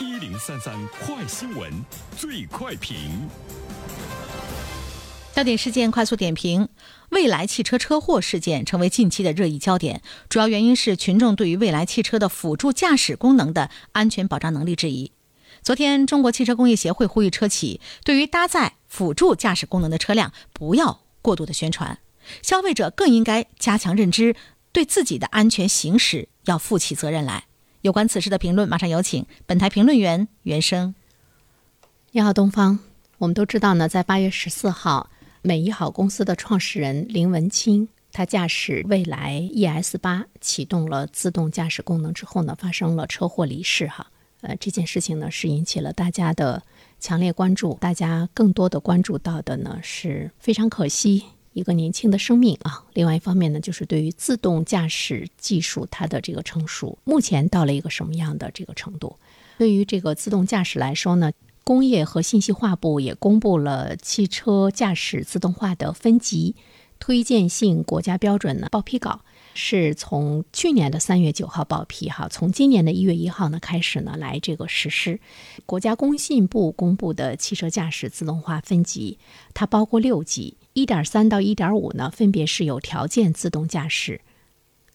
[0.00, 1.72] 一零三三快新闻，
[2.16, 3.28] 最快评。
[5.34, 6.68] 焦点事件快速点评：
[7.08, 15.10] 蔚来汽车车祸事件成为近期的热议焦点，主要原因是群众对于蔚来汽车的辅助驾驶功能的安全保障能力质疑。
[15.64, 21.98] 昨天，中国汽车工业协会呼吁车企，对于搭载辅助驾驶功能的车辆，不要过度的宣传，
[22.40, 24.36] 消费者更应该加强认知，
[24.70, 27.47] 对自己的安全行驶要负起责任来。
[27.88, 30.94] 有关此事的评论，马上有请本台评论员袁生。
[32.10, 32.78] 你好，东方。
[33.16, 35.08] 我们都知道呢，在八月十四号。
[35.40, 43.86] 美一好公司的创始人林文清，他驾驶蔚来 ES 八启动了自动驾驶功能之后呢，发生了车祸离世。
[43.86, 44.06] 哈，
[44.42, 46.62] 呃，这件事情呢是引起了大家的
[47.00, 47.72] 强烈关注。
[47.80, 51.24] 大家更多的关注到的呢是非常可惜
[51.58, 52.84] 一个年轻的生命啊。
[52.94, 59.16] 另外一方面呢，就是对于自动驾驶技术它的这个成熟，目前到了一个什么样的这个程度？
[59.58, 61.32] 对于这个自动驾驶来说呢？
[61.64, 66.56] 工业和信息化部也公布了汽车驾驶自动化的分级
[66.98, 69.20] 推荐性国家标准呢报批稿，
[69.52, 75.20] 是从去年的三月九号报批哈，从今年的一月一号呢开始呢来这个实施。
[75.66, 79.18] 国家工信部公布的汽车驾驶自动化分级，
[79.52, 84.20] 它包括六级，一点三到一点五呢分别是有条件自动驾驶、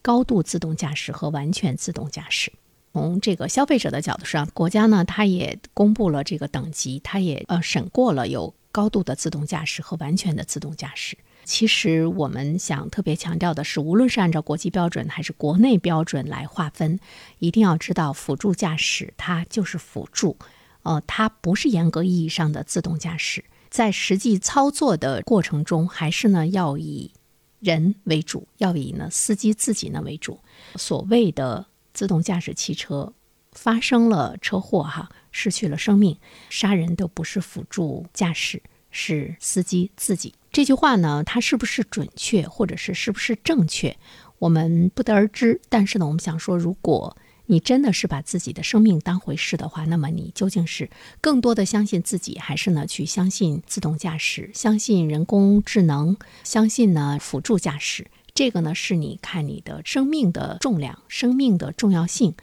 [0.00, 2.50] 高度自动驾驶和完全自动驾驶。
[2.94, 11.18] 从这个消费者的角度上，国家呢，它也公布了这个等级，它也呃审过了有高度的自动驾驶和完全的自动驾驶。
[11.44, 16.98] 其实我们想特别强调的是，无论是按照国际标准还是国内标准来划分，
[17.40, 20.38] 一定要知道辅助驾驶它就是辅助，
[20.84, 23.44] 呃，它不是严格意义上的自动驾驶。
[23.74, 27.10] 在实际操作的过程中，还是呢要以
[27.58, 30.38] 人为主，要以呢司机自己呢为主。
[30.76, 31.66] 所谓的。
[31.92, 33.12] 自动驾驶汽车
[33.52, 36.18] 发生了车祸，哈，失去了生命，
[36.50, 40.34] 杀人都不是辅助驾驶，是司机自己。
[40.50, 43.96] 这句话呢，它是不是准确，或者是是不是正确，
[44.40, 45.60] 我们不得而知。
[45.68, 47.16] 但是呢，我们想说，如果
[47.46, 50.90] 你真的是把自己的生命当回事的话，那么你究竟是
[51.20, 58.06] 更多的相信自己，还是呢去相信自动驾驶，相信人工智能，相信呢辅助驾驶？
[58.34, 62.34] 这个呢，是你看你的生命的重量、生命的重要性。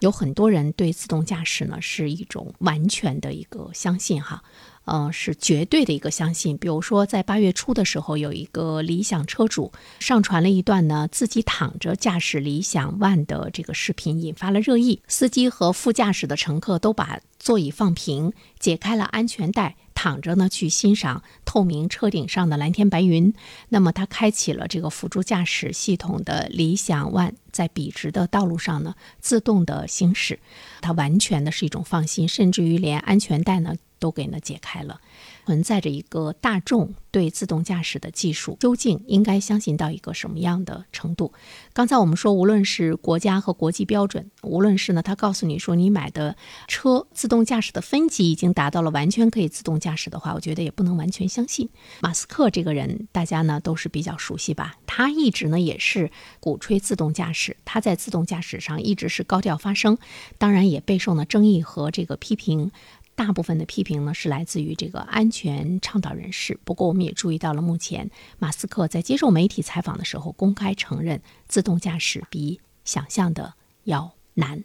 [0.00, 4.42] 有很多人对自动驾驶呢是一种完全的一个相信，哈，
[4.90, 6.58] 呃，是绝对的一个相信。
[6.58, 9.70] 比如说，在八月初的时候，有一个理想车主
[10.00, 15.00] 上传了一段呢自己躺着驾驶理想 ONE 的这个视频，引发了热议。
[15.06, 19.76] 司机和副驾驶的乘客都把座椅放平，解开了安全带。
[19.92, 23.34] 躺着呢，去欣赏透明车顶上的蓝天白云。
[23.68, 30.40] 那么，他开启了这个辅助驾驶系统的理想 ONE，在笔直的道路上呢，自动的行驶，
[30.80, 35.00] 它完全的是一种放心，甚至于连安全带呢都给呢解开了。
[35.46, 41.32] 存在着一个大众对自动驾驶的技术究竟应该相信到一个什么样的程度？
[41.72, 46.36] 刚才我们说，无论是国家和国际标准，无论是呢，他告诉你说你买的
[46.68, 51.68] 车自动驾驶的分级已经达到了完全可以自动驾驶的话，我觉得也不能完全相信。
[52.00, 54.76] 马斯克这个人，大家呢都是比较熟悉吧？
[54.86, 59.98] 他一直呢也是鼓吹自动驾驶，他在自动驾驶上一直是高调发声，
[60.38, 62.70] 当然也备受呢争议和这个批评。
[63.20, 66.58] 大部分的批评呢是来自于这个安全倡导人士。
[66.64, 73.52] 不过，我们也注意到了，目前马斯克在接受媒体采访的时候，公开承认自动驾驶比想象的
[73.84, 74.64] 要难。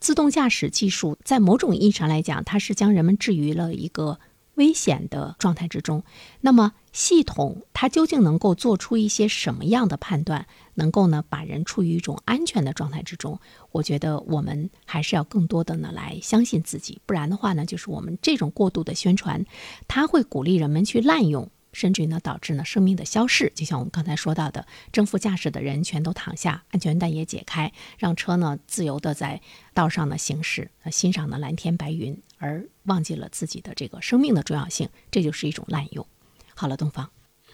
[0.00, 4.18] 自动驾驶技术在某种意义上来讲，它是将人们置于了一个。
[4.54, 6.04] 危险的状态之中，
[6.40, 13.40] 那么系统它究竟能够做出一些什么样的判断，能够呢把人处于一种安全的状态之中？
[13.70, 19.44] 我觉得我们还是要更多的呢来相信自己，不然的话呢，就是我们这种过度的宣传，
[19.88, 21.50] 它会鼓励人们去滥用。
[21.72, 23.52] 甚至于呢，导致呢生命的消逝。
[23.54, 29.40] 就像我们刚才说到的，正副驾驶的人全都躺下，安全带也解开，让车呢自由的在
[29.74, 36.06] 道上呢行驶，欣赏呢蓝天白云，而忘记了自己的这个生命的重要性，这就是一种滥用。
[36.54, 37.10] 好了，东方，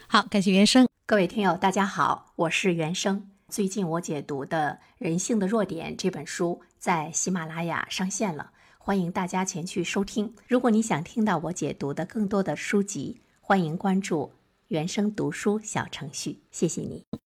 [0.06, 0.88] 好，感谢原生。
[1.06, 3.30] 各位听友，大家好，我是原生。
[3.48, 10.34] 最近我解读的《人性的弱点》这本书在喜马拉雅上线了，欢迎大家前去收听。
[10.46, 14.30] 如果你想听到我解读的更多的书籍，欢迎关注
[14.66, 17.08] 原声读书小程序，谢谢你。